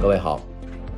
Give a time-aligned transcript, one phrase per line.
[0.00, 0.40] 各位好，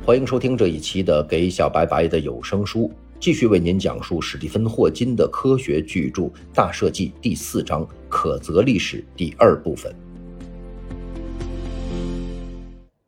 [0.05, 2.87] 欢迎收听这一期的《给小白白的有声书》，
[3.19, 6.21] 继续为您讲述史蒂芬·霍金的科学巨著
[6.53, 9.93] 《大设计》第四章“可择历史”第二部分。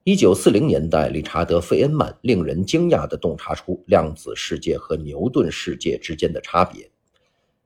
[0.03, 6.91] 一九四零年代，理查德·费恩曼令人惊讶地洞察出量子世界和牛顿世界之间的差别。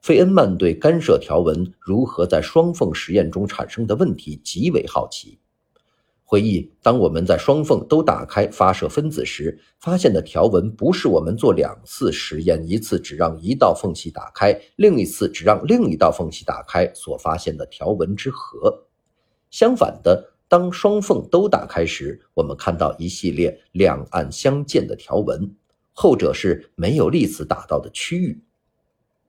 [0.04, 5.40] 费恩曼对干涉条纹如何在双缝实验中产生的问题极为好奇。
[6.30, 18.86] 回忆，当我们在双缝都打开发射分子时，发现的条纹不是我们做两次实验，一次只让一道缝隙打开，另一次只让另一道缝隙打开所发现的条纹之和。
[19.50, 25.52] 相反的，当双缝都打开时，我们看到一系列两岸相间的条纹，
[25.94, 28.40] 后者是没有粒子打到的区域。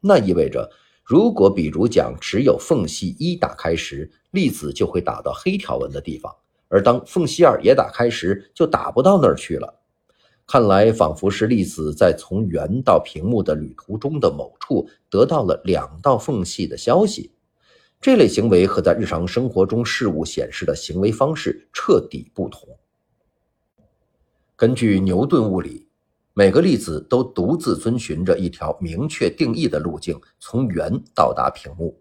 [0.03, 0.71] 那意味着，
[1.03, 6.37] 如果比如讲只有缝隙一打开时，粒子就会打到黑条纹的地方。
[6.71, 9.83] 而当缝隙二也打开时，就打不到那儿去了。
[10.47, 17.33] 看来，仿佛是粒子在从圆到屏幕的旅途中的某处得到了两道缝隙的消息。
[18.01, 22.69] 这类行为和在日常生活中事物显示的行为方式彻底不同。
[24.57, 25.89] 根据牛顿物理，
[26.35, 32.01] 每个粒子都独自遵循着一条明确定义的路径，从圆到达屏幕。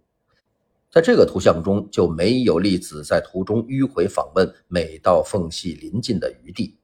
[0.91, 6.75] 在这个图像中就没有粒子在途中迂回访问每道缝隙临近的余地。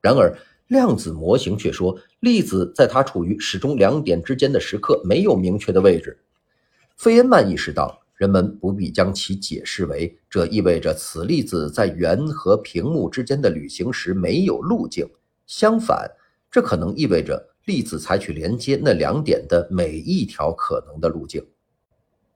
[0.00, 6.18] 然而，量子模型却说，粒子在它处于始终两点之间的时刻没有明确的位置。
[6.96, 15.08] 费恩曼意识到，人们不必将其解释为这意味着此粒子在圆和屏幕之间的旅行时没有路径。
[15.46, 16.06] 相反，
[16.50, 21.42] 这可能意味着粒子采取连接那两点的每一条可能的路径。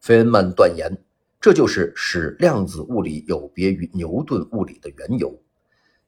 [0.03, 0.93] 费恩曼断言，
[1.41, 5.33] 这就是使量子物理有别于牛顿物理的缘由。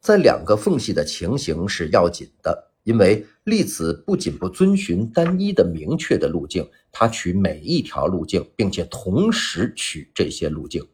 [0.00, 10.84] 在两个缝隙的情形是要紧的，因为粒子不仅不遵循单一的明确的路径，它取每一条路径，并且同时取这些路径。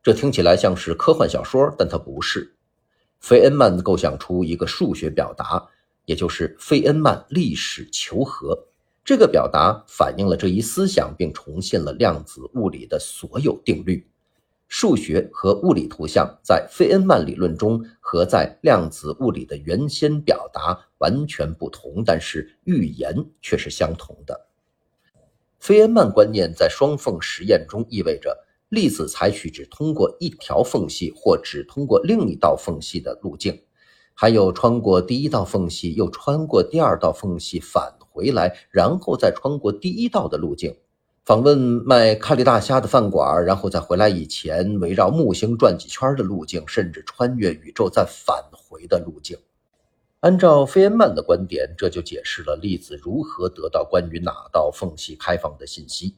[0.00, 2.54] 这听起来像是科幻小说，但它不是。
[3.18, 5.68] 费恩曼构想出一个数学表达，
[6.04, 8.68] 也就是费恩曼历史求和。
[9.04, 14.06] 这个表达反映了这一思想，并重现了量子物理的所有定律。
[14.68, 24.46] 数学和物理图像在费恩曼理论中和在量子物理的原先表达完全不同，但是预言却是相同的。
[25.58, 33.62] 费恩曼观念在双缝实验中意味着粒子采取只通过一条缝隙或只通过另一道缝隙的路径，
[34.14, 37.98] 还有穿过第一道缝隙又穿过第二道缝隙返。
[38.12, 40.76] 回来，然后再穿过第一道的路径，
[41.24, 49.38] 访问卖咖喱大虾的饭馆，然后在回来以前围绕木星转几圈的路径，甚至穿越宇宙再返回的路径。
[50.20, 56.16] 按照费恩曼的观点，这就解释了粒子如何得到关于哪道缝隙开放的信息。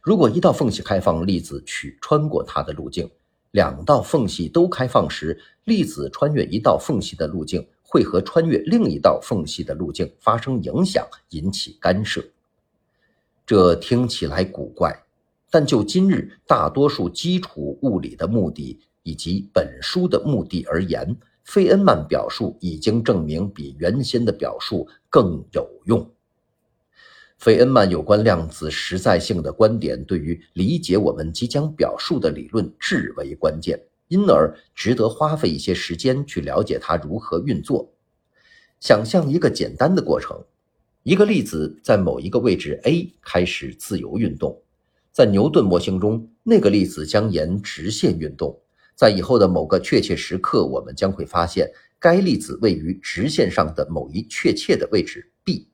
[0.00, 3.06] 如果一道缝隙开放，粒子取穿过它的路径；
[3.50, 7.66] 两道缝隙都开放时，粒子穿越一道缝隙的路径。
[7.92, 12.24] 会和穿越另一道缝隙的路径发生影响，引起干涉。
[13.44, 14.98] 这听起来古怪，
[15.50, 21.14] 但就今日大多数基础物理的目的以及本书的目的而言，
[21.44, 26.10] 费恩曼表述已经证明比原先的表述更有用。
[27.36, 33.78] 费恩曼有关量子实在性的观点，对于理解我们即将表述的理论至为关键。
[34.12, 37.94] 因而值得花费一些时间去了解它如何运作。
[38.78, 40.44] 想象一个简单的过程：
[41.02, 44.60] 一个粒子在某一个位置 A 开始自由运动，
[45.12, 48.60] 在牛顿模型中，那个粒子将沿直线运动。
[48.94, 55.68] 在以后的某个确切时刻，我们将会发现该粒子位于直线上的某一确切的位置 B。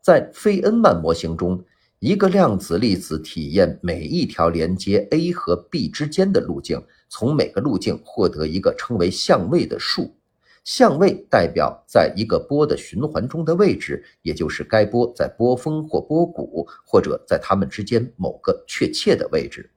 [0.00, 1.64] 在费恩曼模型中，
[2.00, 6.80] 一个量子粒子体验每一条连接 A 和 B 之间的路径。
[7.08, 10.14] 从每个路径获得一个称为相位的数，
[10.62, 19.68] 相位代表在一个波的循环中的位置，也就是该波在波峰或波谷，或者在它们之间某个确切的位置。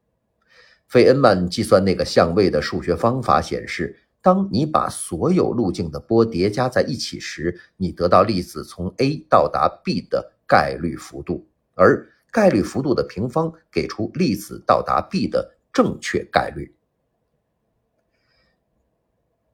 [0.88, 11.47] 费恩曼计算那个相位的数学方法显示，当你把所有路径的波叠加在一起时，你得到粒子从 A 到达 B 的概率幅度，
[11.81, 16.75] 而概率幅度的平方给出粒子到达 B 的正确概率。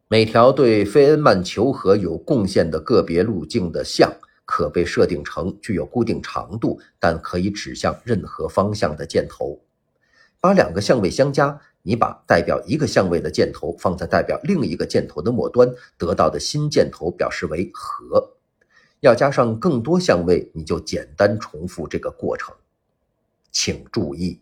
[0.10, 4.14] 每条对费恩曼求和有贡献的个别路径的项，
[4.44, 9.62] 可被设定成具有固定长度但可以指向任何方向的箭头。
[10.42, 18.37] 把两个相位相加，你把代表一个相位的箭头放在代表另一个箭头的末端，得到的新箭头表示为和。
[19.00, 22.56] 要加上更多相位，你就简单重复这个过程。
[23.52, 24.40] 请注意，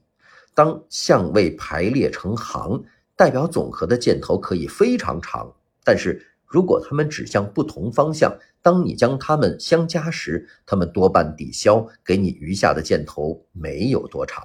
[0.53, 2.83] 当相位排列成行，
[3.15, 5.53] 代表总和的箭头可以非常长，
[5.83, 14.43] 但是如果它们指向不同方向，当你将它们相加时，它们多半抵消，给你余下的箭头没有多长。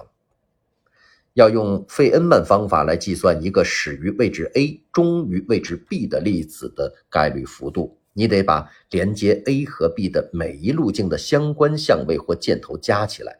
[1.33, 13.39] 要用费恩曼方法来计算一个始于位置 A、终于位置 B 的粒子的概率幅度，你得把连接 A 和 B 的每一路径的相关相位或箭头加起来。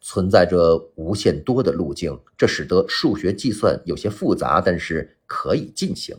[0.00, 6.16] 存在着无限多的路径，这使得数学计算有些复杂，但是可以进行。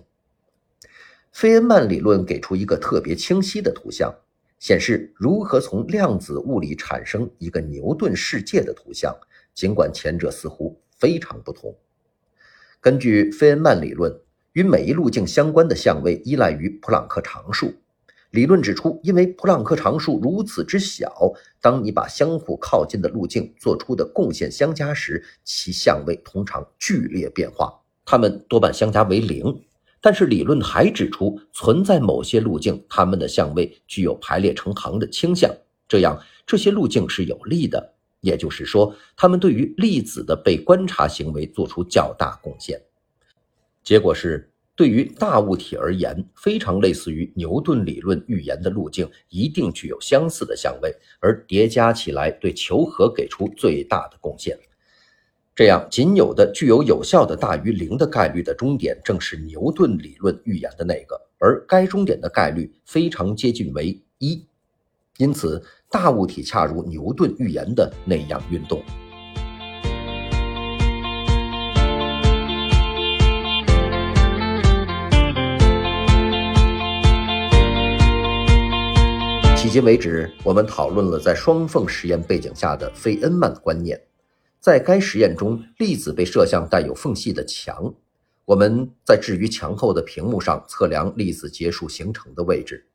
[1.31, 4.13] 费恩曼理论给出一个特别清晰的图像，
[4.59, 9.15] 显示如何从量子物理产生一个牛顿世界的图像，
[9.53, 10.79] 尽管前者似乎。
[10.99, 11.73] 非常不同。
[12.81, 14.19] 根据费恩曼理论，
[14.53, 17.73] 与每一路径相关的相位依赖于普朗克常数。
[18.31, 27.73] 理论指出，因为普朗克常数如此之小，当你把相互靠近的路径做出的贡献相加时，其相位通常剧烈变化，
[28.05, 29.61] 它们多半相加为零。
[29.99, 35.51] 但是理论还指出，存在某些路径，它们的相位具有排列成行的倾向，
[35.87, 37.95] 这样这些路径是有利的。
[38.21, 42.79] 也就是说，他们对于粒子的被观察行为做出较大贡献。
[43.83, 54.57] 结果是，对于大物体而言，非常类似于牛顿理论预言的路径，一定具有相似的相位，而叠加起来对求和给出最大的贡献。
[55.55, 64.45] 这样，仅有的具有有效的大于零的概率的终点，正是牛顿理论预言的那个，而该终点的概率非常接近为一。
[65.17, 68.81] 因此，大物体恰如牛顿预言的那样运动。
[79.69, 84.01] 迄今为止，我们讨论了在双缝实验背景下的费恩曼观念。
[84.59, 87.93] 在该实验中，粒子被射向带有缝隙的墙，
[88.45, 92.87] 我们在置于墙后的屏幕上测量粒子结束形成的位置。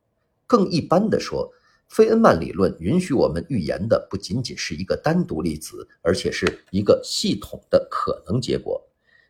[0.49, 1.49] 更一般的说，
[1.87, 8.85] 费恩曼理论允许我们预言的不仅仅是一个单独粒子，而且是一个系统的可能结果。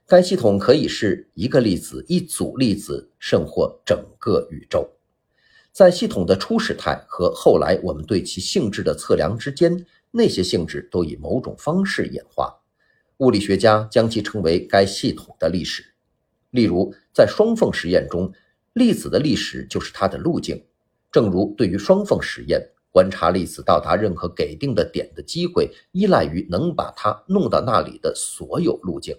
[0.06, 4.88] 该系统可以是一个粒子、一组粒子，甚或整个宇宙。
[5.74, 12.54] 在系统的初始态和后来我们对其性质的测量之间，那些性质都以某种方式演化。
[13.16, 15.84] 物理学家将其称为该系统的历史。
[16.50, 18.32] 例如，在双缝实验中，
[18.74, 20.64] 粒子的历史就是它的路径。
[21.10, 29.16] 正如对于双缝实验，观察粒子到达任何给定的点的机会，依赖于能把它弄到那里的所有路径。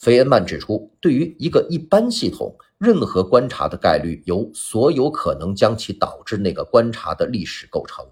[0.00, 8.02] 费恩曼指出，对于一个一般系统，任何观察的概率由所有可能将其导致那个观察的历史构成。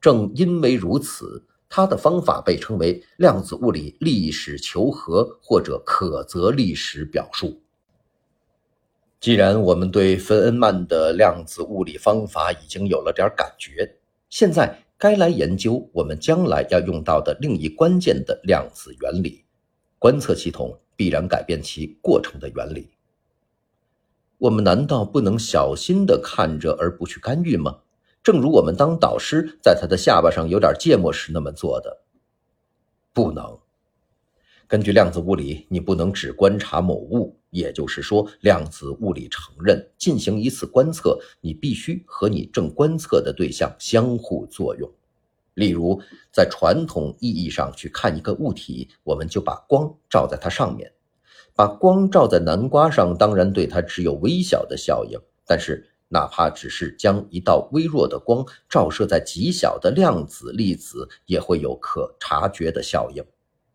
[0.00, 7.60] 正因为如此，他的方法被称为量子物理历史求和或者可择历史表述。
[9.20, 13.88] 既然我们对芬恩曼的量子物理方法已经有了点感觉，
[14.28, 19.44] 现在该来研究我们将来要用到的另一关键的量子原理——
[20.00, 22.90] 观测系统必然改变其过程的原理。
[24.38, 27.78] 我们难道不能小心的看着而不去干预吗？
[28.22, 32.02] 正如我们当导师在他的下巴上有点芥末时那么做的？
[33.12, 33.58] 不能。
[34.66, 37.38] 根据量子物理，你不能只观察某物。
[37.50, 44.90] 也就是说，量子物理承认进行一次观测，你必须和你正观测的对象相互作用。
[45.54, 46.00] 例如，
[46.32, 50.92] 在传统意义上去看一个物体，我们就把光照在它上面。
[51.54, 63.24] 把光照在南瓜上，当然对它只有微小的效应，但是哪怕只是将一道微弱的光照射在极小的量子粒子，也会有可察觉的效应。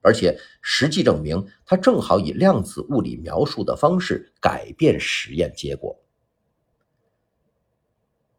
[0.02, 5.98] 而且实际证明，它正好以量子物理描述的方式改变实验结果。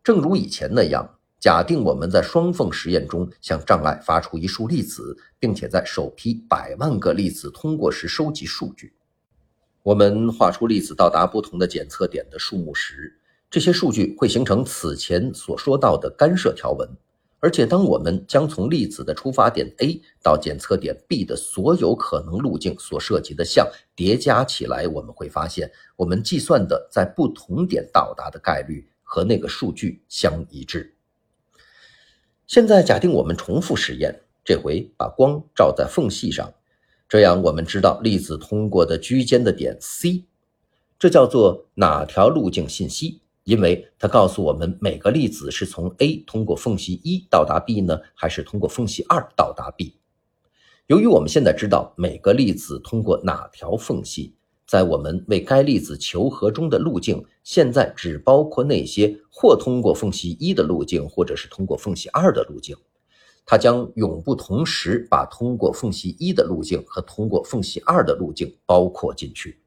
[0.03, 8.93] 正如以前那样，假定我们在双缝实验中向障碍发出一束粒子，并且在首批百万个粒子通过时收集数据。
[9.83, 13.19] 我们画出粒子到达不同的检测点的数目时，
[13.51, 16.87] 这些数据会形成此前所说到的干涉条纹。
[17.43, 23.67] 而且，当我们将从粒子的出发点 A 到检测点 B 的所有可能路径所涉及的项
[23.97, 30.95] 叠加起来，我们会发现，我们计算的在不同点到达的概率和那个数据相一致。
[32.51, 36.53] 现在，假定我们重复实验，这回把光照在缝隙上，
[37.09, 40.25] 这样我们知道粒子通过的居间的点 C，
[40.99, 43.21] 这叫做哪条路径信息？
[43.45, 49.95] 因为它告诉我们每个粒子是从 A 通过缝隙一到达 B 呢，还是通过缝隙二到达 B。
[50.89, 54.35] 由于我们现在知道每个粒子通过哪条缝隙，
[54.71, 62.77] 在我们为该粒子求和中的路径，现在只包括那些或通过缝隙一的路径，或者是通过缝隙二的路径。
[63.45, 69.59] 它将永不同时把通过缝隙一的路径和通过缝隙二的路径包括进去，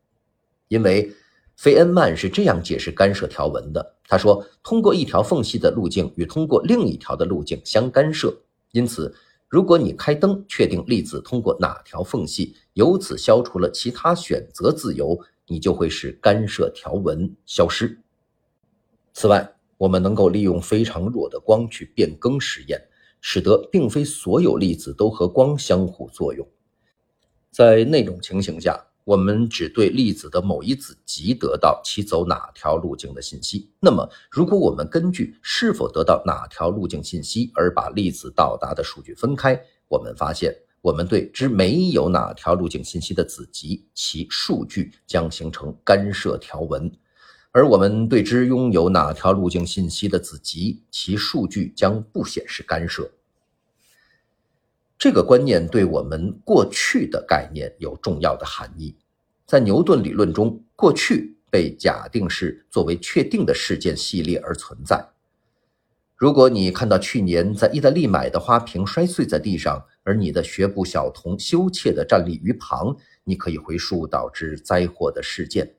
[0.70, 1.12] 因为
[1.58, 3.96] 费恩曼是这样解释干涉条纹的。
[4.08, 8.34] 他说，通过一条缝隙的路径与通过另一条的路径相干涉，
[8.72, 9.14] 因此，
[9.54, 18.00] 如果你开灯确定粒子通过哪条缝隙，由此消除了其他选择自由，你就会使干涉条纹消失。
[19.14, 22.82] 此外，我们能够利用非常弱的光去变更实验。
[23.26, 26.46] 使得并非所有粒子都和光相互作用，
[27.52, 33.70] 在那种情形下，我们只对粒子的某一子集得到其走哪条路径的信息。
[33.80, 46.92] 那么，如果我们根据是否得到哪条路径信息而把粒子到达的数据分开，我们发现，我们对之没有哪条路径信息的子集，其数据将形成干涉条纹。
[47.52, 53.12] 而我们对之拥有哪条路径信息的子集，其数据将不显示干涉。
[55.04, 58.96] 这个观念对我们过去的概念有重要的含义。
[59.46, 65.06] 在牛顿理论中，过去被假定是作为确定的事件系列而存在。
[66.16, 72.96] 如果你看到去年在意大利买的花瓶摔碎在地上，而你的学步小童羞怯地站立于旁，
[73.26, 75.70] 你可以回溯导致灾祸的事件。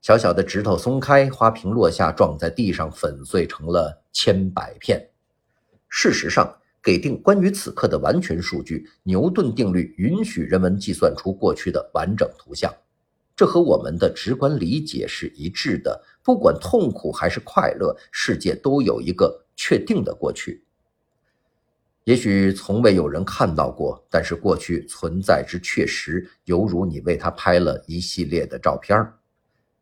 [0.00, 5.10] 小小的指头松开，花瓶落下，撞在地上，粉碎成了千百片。
[5.90, 12.72] 事实上，给定关于此刻的完全数据，牛顿定律允许人们计算出过去的完整图像。
[13.34, 16.04] 这和我们的直观理解是一致的。
[16.22, 20.64] 不管痛苦还是快乐，世界都有一个确定的过去。
[22.04, 28.96] 也许从未有人看到过，但是过去存在之确实，犹如你为他拍了一系列的照片。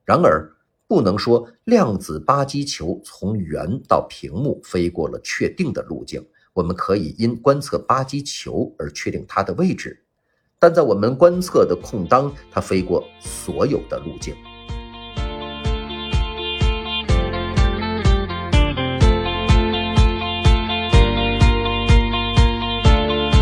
[0.05, 0.51] 然而，
[0.87, 6.25] 不能说量子巴基球从圆到屏幕飞过了确定的路径。
[6.61, 10.05] 我们可以因观测巴基球而确定它的位置，
[10.59, 14.35] 但在我们观测的空当，它飞过所有的路径。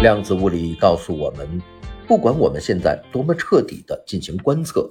[0.01, 1.61] 量子物理告诉我们，
[2.07, 4.89] 不管我们现在多么彻底地进行观测，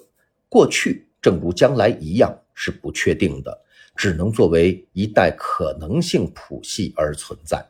[0.50, 1.08] 过去。
[1.22, 3.58] 正如将来一样是不确定的，
[3.96, 7.66] 只能作为一代可能性谱系而存在。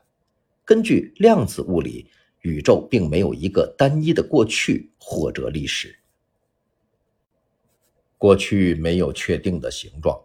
[0.68, 5.98] 根据量子物理，宇宙并没有一个单一的过去或者历史。
[8.18, 10.22] 过去没有确定的形状，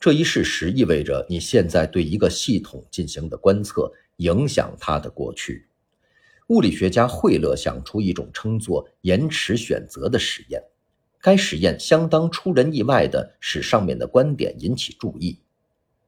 [0.00, 5.68] 这一事实意味着你现在对一个系统进行的观测影响它的过去。
[6.48, 10.60] 物理学家惠勒想出一种称作延迟选择的实验。
[11.20, 15.38] 该实验相当出人意外地使上面的观点引起注意。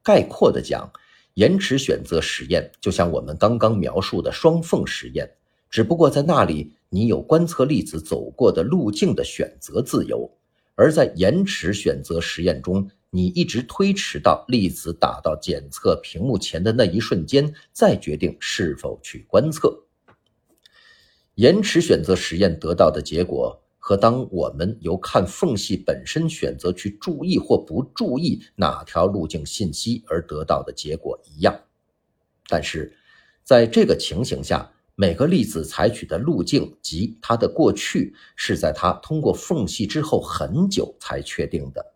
[0.03, 0.91] 概括地讲，
[1.37, 5.29] 延迟选择实验就像我们刚刚描述的双缝实验，
[5.69, 10.27] 只不过在那里你有观测粒子走过的路径的选择自由，
[10.73, 19.83] 而在延迟选择实验中，你一直推迟到粒子打到检测屏幕前的那一瞬间，再决定是否去观测。
[21.35, 23.61] 延迟选择实验得到的结果。
[23.77, 31.57] 和当我们由看缝隙本身选择去注意或不注意哪条路径信息而得到的结果一样，
[32.49, 32.97] 但是，
[33.43, 41.93] 在这个情形下，每个粒子采取的路径及它的过去是在它通过缝隙之后很久才确定的。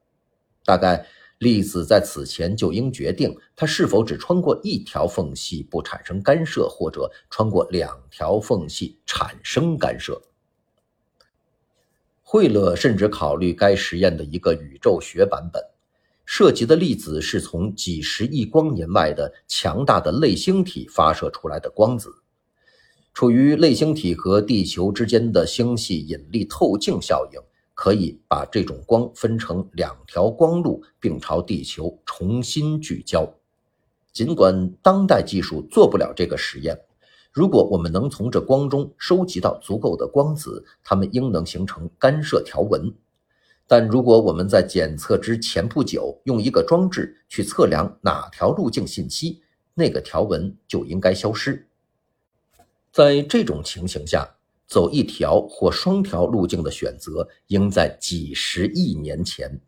[0.63, 1.05] 大概
[1.39, 10.21] 粒子在此前就应决定它是否只穿过一条缝隙不产生干涉，或者穿过两条缝隙产生干涉。
[12.31, 15.61] 惠勒甚至考虑该实验的一个宇宙学版本，
[16.23, 22.09] 涉及的粒子是从几十亿光年外的强大的类星体发射出来的光子。
[23.13, 27.39] 处于类星体和地球之间的星系引力透镜效应，
[27.73, 33.29] 可以把这种光分成两条光路，并朝地球重新聚焦。
[34.13, 36.79] 尽管当代技术做不了这个实验。
[37.31, 42.93] 如果我们能从这光中收集到足够的光子，它们应能形成干涉条纹。
[43.67, 49.41] 但如果我们在检测之前不久用一个装置去测量哪条路径信息，
[49.73, 51.65] 那个条纹就应该消失。
[52.91, 54.35] 在这种情形下，
[54.67, 59.61] 走一条或双条路径的选择，应在几十亿年前，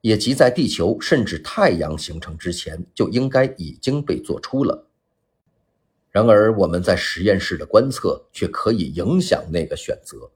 [0.00, 4.86] 也即在地球甚至太阳形成之前，就应该已经被做出了。
[6.12, 10.30] 然而，我们在实验室的观测却可以影响那个选择。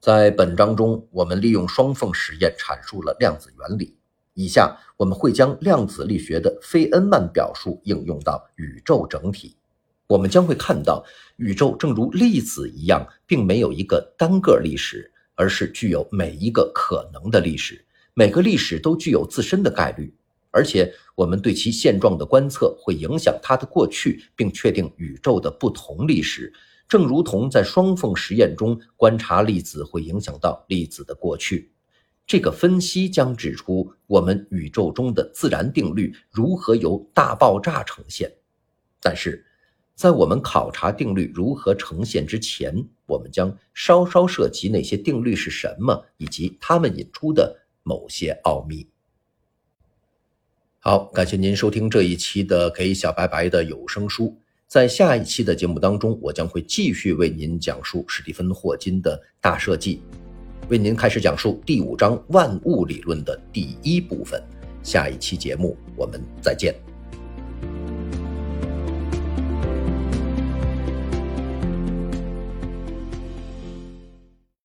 [0.00, 3.96] 在本章中，我们利用双缝实验阐述了量子原理。
[4.34, 9.56] 以下我们会将量子力学的费恩曼表述应用到宇宙整体。
[10.08, 11.04] 我们将会看到，
[11.36, 17.84] 宇宙正如粒子一样，并没有一个单个历史，而是具有每一个可能的历史。
[18.14, 20.12] 每个历史都具有自身的概率，
[20.50, 26.52] 而且我们对其现状的观测会影响它的过去，并确定宇宙的不同历史。
[26.88, 31.70] 正如同在双缝实验中观察粒子会影响到粒子的过去，
[32.26, 38.32] 这个分析将指出我们宇宙中的自然定律如何由大爆炸呈现。
[39.00, 39.46] 但是，
[39.94, 48.88] 在我们考察定律如何呈现之前，我们将稍稍涉及那些定律是什么，以及它们引出的某些奥秘。
[50.82, 54.28] 好，感谢您收听这一期的《给小白白的有声书》。
[54.66, 60.00] 在下一期的节目当中，我将会继续为您讲述史蒂芬·霍金的大设计，
[60.70, 64.42] 为您开始讲述第五章万物理论的第一部分。
[64.82, 66.74] 下一期节目我们再见。